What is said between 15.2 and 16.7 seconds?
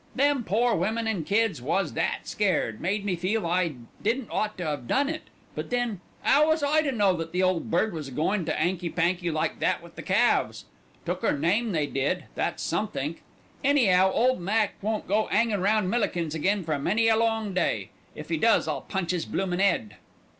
'angin' round Millikins again